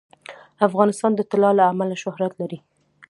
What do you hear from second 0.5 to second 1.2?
افغانستان